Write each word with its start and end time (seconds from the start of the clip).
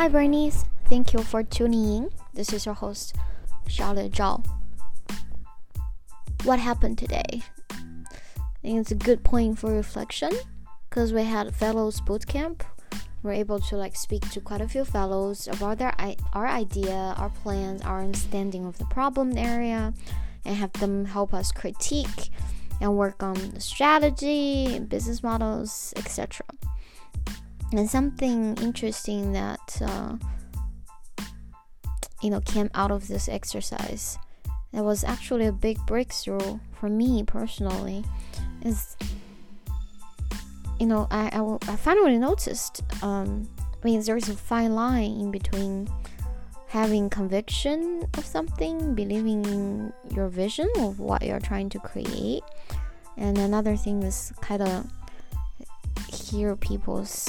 Hi, 0.00 0.08
Bernice. 0.08 0.64
Thank 0.86 1.12
you 1.12 1.22
for 1.22 1.42
tuning 1.42 1.84
in. 1.84 2.10
This 2.32 2.54
is 2.54 2.64
your 2.64 2.74
host, 2.74 3.14
Charlotte 3.68 4.12
Zhao. 4.12 4.42
What 6.44 6.58
happened 6.58 6.96
today? 6.96 7.42
I 7.70 8.62
think 8.62 8.80
it's 8.80 8.92
a 8.92 8.94
good 8.94 9.22
point 9.22 9.58
for 9.58 9.70
reflection 9.70 10.30
because 10.88 11.12
we 11.12 11.24
had 11.24 11.54
fellows 11.54 12.00
boot 12.00 12.26
camp. 12.26 12.64
We're 13.22 13.34
able 13.34 13.60
to 13.60 13.76
like 13.76 13.94
speak 13.94 14.26
to 14.30 14.40
quite 14.40 14.62
a 14.62 14.68
few 14.68 14.86
fellows 14.86 15.46
about 15.48 15.76
their 15.76 15.92
our 16.32 16.46
idea, 16.46 17.14
our 17.18 17.28
plans, 17.28 17.82
our 17.82 18.00
understanding 18.00 18.64
of 18.64 18.78
the 18.78 18.86
problem 18.86 19.36
area, 19.36 19.92
and 20.46 20.56
have 20.56 20.72
them 20.72 21.04
help 21.04 21.34
us 21.34 21.52
critique 21.52 22.30
and 22.80 22.96
work 22.96 23.22
on 23.22 23.34
the 23.50 23.60
strategy, 23.60 24.78
business 24.78 25.22
models, 25.22 25.92
etc. 25.94 26.46
And 27.72 27.88
something 27.88 28.56
interesting 28.56 29.32
that 29.32 29.80
uh, 29.80 30.16
you 32.22 32.30
know 32.30 32.40
came 32.40 32.70
out 32.74 32.90
of 32.90 33.08
this 33.08 33.28
exercise 33.28 34.18
that 34.72 34.84
was 34.84 35.04
actually 35.04 35.46
a 35.46 35.52
big 35.52 35.78
breakthrough 35.86 36.58
for 36.72 36.88
me 36.88 37.22
personally 37.22 38.04
is 38.64 38.96
you 40.78 40.86
know 40.86 41.06
I, 41.10 41.30
I, 41.32 41.72
I 41.72 41.76
finally 41.76 42.18
noticed 42.18 42.82
um, 43.02 43.48
I 43.60 43.84
mean 43.84 44.02
there's 44.02 44.28
a 44.28 44.36
fine 44.36 44.74
line 44.74 45.12
in 45.12 45.30
between 45.30 45.88
having 46.68 47.10
conviction 47.10 48.04
of 48.16 48.24
something 48.24 48.94
believing 48.94 49.44
in 49.44 49.92
your 50.14 50.28
vision 50.28 50.68
of 50.78 51.00
what 51.00 51.22
you're 51.22 51.40
trying 51.40 51.68
to 51.70 51.78
create 51.80 52.42
and 53.16 53.38
another 53.38 53.76
thing 53.76 54.02
is 54.02 54.32
kind 54.40 54.62
of 54.62 54.86
hear 56.12 56.54
people's 56.54 57.28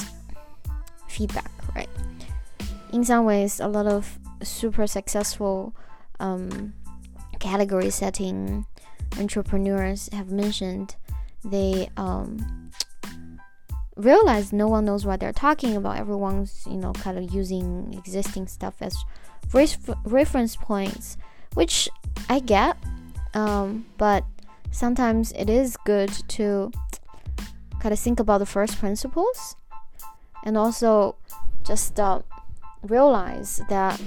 feedback 1.12 1.50
right 1.76 1.88
in 2.92 3.04
some 3.04 3.24
ways 3.24 3.60
a 3.60 3.68
lot 3.68 3.86
of 3.86 4.18
super 4.42 4.86
successful 4.86 5.74
um, 6.20 6.72
category 7.38 7.90
setting 7.90 8.66
entrepreneurs 9.18 10.08
have 10.12 10.30
mentioned 10.30 10.96
they 11.44 11.88
um, 11.96 12.70
realize 13.96 14.52
no 14.52 14.68
one 14.68 14.84
knows 14.84 15.04
what 15.04 15.20
they're 15.20 15.32
talking 15.32 15.76
about. 15.76 15.98
Everyone's, 15.98 16.66
you 16.66 16.76
know, 16.76 16.92
kind 16.92 17.18
of 17.18 17.32
using 17.32 17.94
existing 17.96 18.46
stuff 18.46 18.74
as 18.80 18.96
reference 19.52 20.56
points, 20.56 21.16
which 21.54 21.88
I 22.28 22.40
get. 22.40 22.76
Um, 23.34 23.86
but 23.98 24.24
sometimes 24.70 25.32
it 25.32 25.50
is 25.50 25.76
good 25.84 26.10
to 26.28 26.70
kind 27.80 27.92
of 27.92 27.98
think 27.98 28.20
about 28.20 28.38
the 28.38 28.46
first 28.46 28.78
principles 28.78 29.56
and 30.44 30.56
also 30.56 31.16
just 31.64 31.98
uh, 31.98 32.20
realize 32.82 33.62
that 33.68 34.00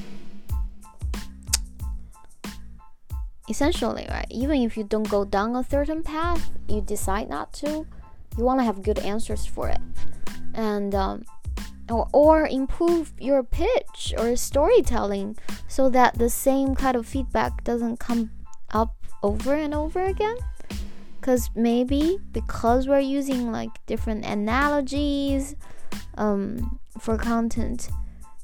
essentially, 3.50 4.08
right, 4.10 4.28
even 4.30 4.62
if 4.62 4.78
you 4.78 4.84
don't 4.84 5.10
go 5.10 5.24
down 5.24 5.56
a 5.56 5.64
certain 5.64 6.04
path, 6.04 6.52
you 6.68 6.82
decide 6.82 7.30
not 7.30 7.54
to, 7.54 7.86
you 8.38 8.44
want 8.44 8.60
to 8.60 8.64
have 8.64 8.82
good 8.82 9.00
answers 9.00 9.46
for 9.46 9.70
it. 9.70 9.80
And, 10.54 10.96
um, 10.96 11.26
or, 11.90 12.08
or 12.14 12.48
improve 12.48 13.14
your 13.20 13.44
pitch 13.44 14.14
or 14.18 14.36
storytelling 14.36 15.38
so 15.68 15.90
that 15.90 16.18
the 16.18 16.30
same 16.30 16.76
kind 16.76 16.98
of 16.98 17.06
feedback 17.06 17.64
doesn't 17.64 18.00
come 18.00 18.32
up 18.72 18.96
over 19.22 19.54
and 19.54 19.74
over 19.74 20.04
again 20.04 20.38
because 21.20 21.50
maybe 21.56 22.20
because 22.32 22.88
we're 22.88 23.00
using 23.00 23.52
like 23.52 23.84
different 23.86 24.26
analogies 24.26 25.56
um, 26.18 26.80
for 27.00 27.18
content 27.18 27.90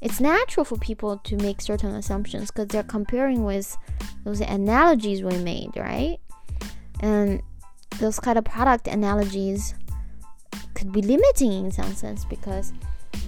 it's 0.01 0.19
natural 0.19 0.63
for 0.63 0.77
people 0.77 1.17
to 1.19 1.37
make 1.37 1.61
certain 1.61 1.93
assumptions 1.93 2.49
because 2.49 2.67
they're 2.67 2.81
comparing 2.83 3.43
with 3.43 3.77
those 4.23 4.41
analogies 4.41 5.21
we 5.21 5.37
made, 5.37 5.69
right? 5.75 6.17
And 7.01 7.41
those 7.99 8.19
kind 8.19 8.37
of 8.37 8.43
product 8.43 8.87
analogies 8.87 9.75
could 10.73 10.91
be 10.91 11.03
limiting 11.03 11.51
in 11.51 11.71
some 11.71 11.93
sense 11.93 12.25
because 12.25 12.73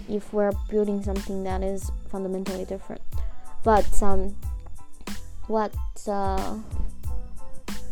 if 0.09 0.33
we're 0.33 0.51
building 0.69 1.03
something 1.03 1.43
that 1.43 1.61
is 1.61 1.91
fundamentally 2.09 2.65
different. 2.65 3.01
But 3.63 4.01
um, 4.01 4.35
what 5.45 5.75
uh, 6.07 6.57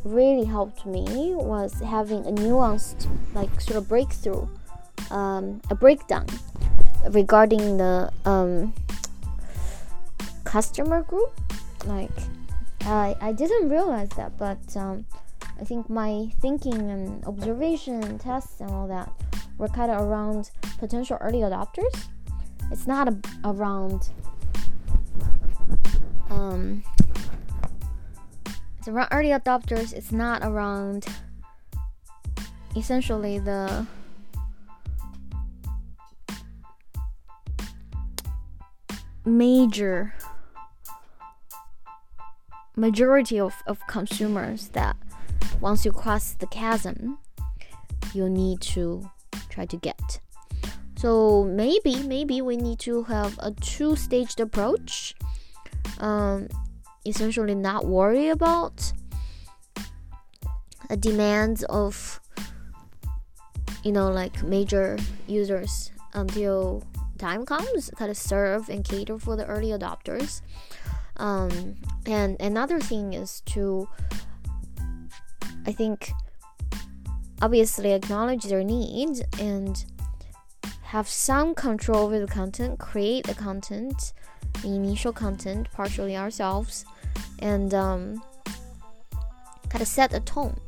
really 0.03 0.46
helped 0.46 0.88
me 0.88 1.36
was 1.36 1.80
having 1.82 2.26
a 2.26 2.32
nuanced, 2.32 3.08
like, 3.36 3.62
sort 3.62 3.78
of 3.78 3.88
breakthrough, 3.88 4.48
um, 5.12 5.62
a 5.70 5.76
breakdown 5.76 6.26
regarding 7.10 7.78
the 7.78 8.12
um, 8.26 8.74
customer 10.44 11.04
group. 11.04 11.32
Like 11.86 12.12
I, 12.82 13.16
I 13.22 13.32
didn't 13.32 13.70
realize 13.70 14.10
that 14.18 14.38
but 14.38 14.60
um, 14.76 15.06
i 15.60 15.64
think 15.64 15.90
my 15.90 16.32
thinking 16.42 16.74
and 16.74 17.24
observation 17.26 18.18
tests 18.18 18.60
and 18.60 18.72
all 18.72 18.88
that 18.88 19.12
were 19.62 19.68
kind 19.68 19.92
of 19.92 20.02
around 20.02 20.50
potential 20.80 21.18
early 21.22 21.40
adopters. 21.40 22.08
It's 22.72 22.88
not 22.88 23.08
a, 23.08 23.16
around 23.46 24.10
um, 26.32 26.84
it's 28.80 28.88
around 28.88 29.10
early 29.12 29.30
adopters. 29.30 29.94
It's 29.94 30.12
not 30.12 30.42
around 30.44 31.06
essentially 32.76 33.38
the 33.38 33.86
major 39.26 40.14
majority 42.76 43.40
of, 43.40 43.54
of 43.68 43.86
consumers 43.88 44.70
that 44.70 44.96
once 45.59 45.86
you 45.86 45.92
cross 45.92 46.34
the 46.34 46.48
chasm 46.48 47.18
you 48.14 48.30
need 48.30 48.62
to 48.62 49.09
try 49.50 49.66
to 49.66 49.78
get. 49.78 50.20
So 50.98 51.44
maybe 51.46 52.04
maybe 52.04 52.42
we 52.42 52.58
need 52.58 52.80
to 52.80 53.04
have 53.04 53.38
a 53.40 53.52
two 53.52 53.96
staged 53.96 54.40
approach. 54.40 55.16
Um, 56.00 56.48
essentially 57.06 57.56
not 57.56 57.86
worry 57.86 58.30
about 58.30 58.94
a 60.90 60.98
demand 60.98 61.64
of 61.70 62.20
you 63.84 63.92
know 63.92 64.09
like 64.12 64.44
major 64.44 64.98
users 65.28 65.92
until 66.14 66.84
time 67.22 67.46
comes, 67.46 67.92
kind 67.96 68.12
of 68.12 68.18
serve 68.18 68.68
and 68.68 68.84
cater 68.84 69.18
for 69.18 69.36
the 69.36 69.46
early 69.46 69.70
adopters. 69.70 70.42
Um, 71.18 71.76
and 72.06 72.36
another 72.42 72.80
thing 72.80 73.14
is 73.14 73.42
to, 73.54 73.88
I 75.66 75.72
think, 75.72 76.12
obviously 77.42 77.94
acknowledge 77.94 78.44
their 78.46 78.64
needs 78.64 79.22
and 79.40 79.86
have 80.84 81.08
some 81.08 81.56
control 81.56 82.06
over 82.06 82.20
the 82.20 82.28
content, 82.28 82.80
create 82.80 83.28
the 83.28 83.36
content, 83.36 84.14
the 84.62 84.70
initial 84.70 85.14
content, 85.14 85.72
partially 85.72 86.18
ourselves, 86.18 86.86
and 87.40 87.74
um, 87.74 88.22
kind 89.70 89.82
of 89.82 89.88
set 89.88 90.12
the 90.12 90.20
tone. 90.22 90.59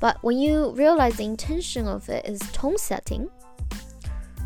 But 0.00 0.22
when 0.22 0.38
you 0.38 0.72
realize 0.72 1.16
the 1.16 1.24
intention 1.24 1.86
of 1.86 2.08
it 2.08 2.26
is 2.26 2.40
tone 2.52 2.78
setting, 2.78 3.30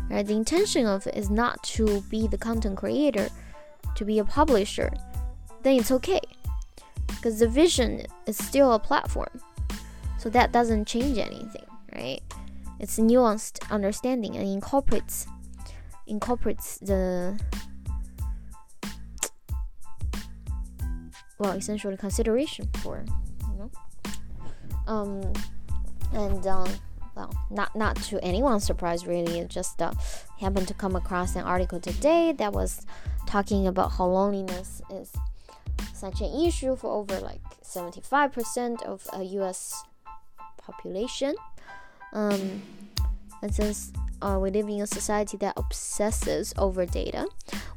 Right? 0.09 0.25
The 0.25 0.33
intention 0.33 0.85
of 0.85 1.05
it 1.07 1.15
is 1.15 1.29
not 1.29 1.61
to 1.75 2.01
be 2.09 2.27
the 2.27 2.37
content 2.37 2.77
creator, 2.77 3.29
to 3.95 4.05
be 4.05 4.19
a 4.19 4.25
publisher. 4.25 4.91
Then 5.63 5.75
it's 5.75 5.91
okay. 5.91 6.21
Because 7.07 7.39
the 7.39 7.47
vision 7.47 8.05
is 8.25 8.37
still 8.37 8.73
a 8.73 8.79
platform. 8.79 9.41
So 10.17 10.29
that 10.29 10.51
doesn't 10.51 10.85
change 10.85 11.17
anything, 11.17 11.65
right? 11.95 12.21
It's 12.79 12.97
a 12.97 13.01
nuanced 13.01 13.69
understanding 13.69 14.35
and 14.35 14.47
incorporates 14.47 15.27
incorporates 16.07 16.79
the 16.79 17.39
well 21.37 21.51
essentially 21.51 21.95
consideration 21.95 22.67
for 22.81 23.05
you 23.51 23.57
know 23.57 23.71
um 24.87 25.21
and 26.13 26.47
um 26.47 26.67
well, 27.19 27.33
not 27.49 27.75
not 27.75 27.95
to 27.97 28.23
anyone's 28.23 28.63
surprise, 28.63 29.05
really. 29.05 29.39
It 29.39 29.49
just 29.49 29.81
uh, 29.81 29.91
happened 30.39 30.67
to 30.69 30.73
come 30.73 30.95
across 30.95 31.35
an 31.35 31.43
article 31.43 31.79
today 31.79 32.33
that 32.37 32.53
was 32.53 32.85
talking 33.27 33.67
about 33.67 33.91
how 33.91 34.05
loneliness 34.05 34.81
is 34.89 35.11
such 35.93 36.21
an 36.21 36.31
issue 36.45 36.75
for 36.77 36.91
over 36.91 37.19
like 37.19 37.41
75% 37.61 38.81
of 38.83 39.05
a 39.13 39.23
U.S. 39.39 39.83
population. 40.57 41.35
Um, 42.13 42.61
and 43.41 43.53
since 43.53 43.91
uh, 44.21 44.37
we 44.41 44.49
live 44.49 44.67
in 44.67 44.81
a 44.81 44.87
society 44.87 45.37
that 45.37 45.53
obsesses 45.57 46.53
over 46.57 46.85
data, 46.85 47.27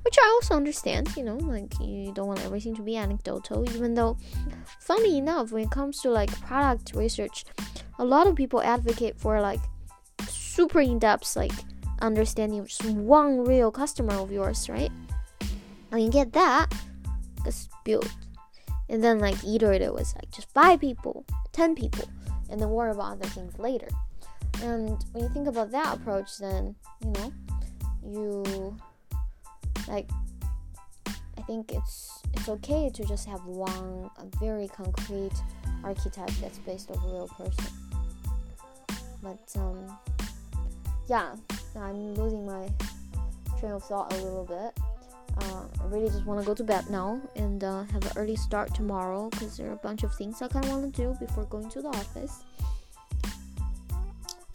which 0.03 0.17
I 0.19 0.27
also 0.35 0.55
understand, 0.55 1.17
you 1.17 1.25
know, 1.25 1.37
like 1.37 1.73
you 1.81 2.13
don't 2.13 2.27
want 2.27 2.45
everything 2.45 2.75
to 2.77 2.83
be 2.83 2.97
anecdotal, 2.97 3.69
even 3.75 3.95
though, 3.95 4.17
funny 4.81 5.19
enough, 5.19 5.53
when 5.53 5.65
it 5.65 5.71
comes 5.71 6.01
to 6.01 6.11
like 6.11 6.31
product 6.41 6.93
research, 6.95 7.45
a 7.99 8.05
lot 8.05 8.27
of 8.27 8.37
people 8.37 8.61
advocate 8.63 9.19
for 9.19 9.41
like 9.41 9.61
super 10.29 10.81
in 10.81 10.99
depth, 10.99 11.37
like 11.37 11.53
understanding 12.01 12.59
of 12.59 12.69
just 12.69 12.85
one 12.85 13.45
real 13.45 13.71
customer 13.71 14.15
of 14.15 14.33
yours, 14.33 14.69
right? 14.69 14.91
And 15.91 16.03
you 16.03 16.11
get 16.11 16.33
that, 16.33 16.73
just 17.45 17.71
build. 17.85 18.11
And 18.89 19.03
then 19.03 19.19
like 19.19 19.43
iterative 19.45 19.95
was 19.95 20.15
like 20.17 20.31
just 20.31 20.53
five 20.53 20.81
people, 20.81 21.25
ten 21.53 21.75
people, 21.75 22.09
and 22.51 22.61
then 22.61 22.71
worry 22.71 22.91
about 22.91 23.13
other 23.13 23.29
things 23.29 23.59
later. 23.59 23.89
And 24.63 25.03
when 25.13 25.25
you 25.25 25.31
think 25.31 25.49
about 25.49 25.71
that 25.71 25.97
approach, 25.97 26.39
then 26.39 26.75
you 27.05 27.13
know, 27.13 27.33
you 28.05 28.77
like 29.89 30.11
I 31.39 31.43
think 31.43 31.73
it's 31.73 32.23
it's 32.35 32.49
okay 32.49 32.91
to 32.91 33.05
just 33.05 33.27
have 33.27 33.45
one 33.45 34.11
a 34.19 34.27
very 34.39 34.69
concrete 34.69 35.33
archetype 35.83 36.31
that's 36.41 36.59
based 36.59 36.91
on 36.91 36.99
a 36.99 37.13
real 37.13 37.29
person. 37.29 37.82
But 39.23 39.53
um, 39.57 39.97
yeah, 41.09 41.35
I'm 41.77 42.15
losing 42.15 42.45
my 42.47 42.69
train 43.61 43.73
of 43.73 43.85
thought 43.85 44.13
a 44.13 44.17
little 44.17 44.45
bit. 44.45 44.79
Uh, 45.39 45.63
I 45.83 45.87
really 45.87 46.09
just 46.09 46.27
want 46.27 46.41
to 46.41 46.47
go 46.47 46.55
to 46.55 46.65
bed 46.65 46.91
now 46.91 47.21
and 47.37 47.65
uh, 47.65 47.85
have 47.85 48.05
an 48.05 48.13
early 48.17 48.37
start 48.37 48.75
tomorrow 48.75 49.31
because 49.31 49.57
there 49.57 49.71
are 49.71 49.73
a 49.73 49.77
bunch 49.77 50.03
of 50.03 50.15
things 50.15 50.43
I 50.43 50.49
kind 50.49 50.65
of 50.65 50.71
want 50.71 50.95
to 50.95 51.03
do 51.03 51.17
before 51.19 51.45
going 51.45 51.71
to 51.71 51.81
the 51.81 51.89
office. 51.89 52.43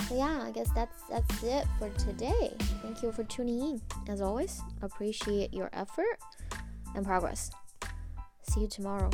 So 0.07 0.15
yeah, 0.15 0.41
I 0.43 0.51
guess 0.51 0.69
that's 0.73 1.01
that's 1.09 1.43
it 1.43 1.65
for 1.79 1.89
today. 1.97 2.53
Thank 2.81 3.03
you 3.03 3.11
for 3.11 3.23
tuning 3.23 3.59
in. 3.59 3.81
As 4.07 4.21
always, 4.21 4.61
appreciate 4.81 5.53
your 5.53 5.69
effort 5.73 6.19
and 6.95 7.05
progress. 7.05 7.51
See 8.43 8.61
you 8.61 8.67
tomorrow. 8.67 9.09